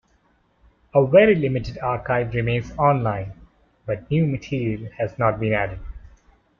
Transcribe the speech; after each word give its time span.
A 0.95 1.05
very 1.05 1.35
limited 1.35 1.77
archive 1.77 2.33
remains 2.33 2.71
online, 2.75 3.33
but 3.85 4.09
new 4.09 4.25
material 4.25 4.89
has 4.97 5.19
not 5.19 5.39
been 5.39 5.53
added. 5.53 5.79